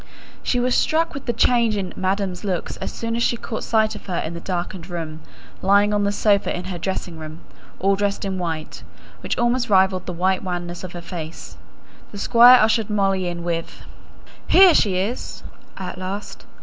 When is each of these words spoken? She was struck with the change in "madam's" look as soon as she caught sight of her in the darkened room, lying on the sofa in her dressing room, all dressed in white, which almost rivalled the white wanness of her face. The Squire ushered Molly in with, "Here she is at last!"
She 0.41 0.59
was 0.59 0.73
struck 0.73 1.13
with 1.13 1.27
the 1.27 1.31
change 1.31 1.77
in 1.77 1.93
"madam's" 1.95 2.43
look 2.43 2.71
as 2.81 2.91
soon 2.91 3.15
as 3.15 3.21
she 3.21 3.37
caught 3.37 3.63
sight 3.63 3.93
of 3.93 4.07
her 4.07 4.17
in 4.17 4.33
the 4.33 4.39
darkened 4.39 4.89
room, 4.89 5.21
lying 5.61 5.93
on 5.93 6.05
the 6.05 6.11
sofa 6.11 6.57
in 6.57 6.63
her 6.73 6.79
dressing 6.79 7.19
room, 7.19 7.41
all 7.77 7.95
dressed 7.95 8.25
in 8.25 8.39
white, 8.39 8.81
which 9.19 9.37
almost 9.37 9.69
rivalled 9.69 10.07
the 10.07 10.11
white 10.13 10.43
wanness 10.43 10.83
of 10.83 10.93
her 10.93 11.03
face. 11.03 11.55
The 12.11 12.17
Squire 12.17 12.59
ushered 12.59 12.89
Molly 12.89 13.27
in 13.27 13.43
with, 13.43 13.83
"Here 14.47 14.73
she 14.73 14.97
is 14.97 15.43
at 15.77 15.99
last!" 15.99 16.47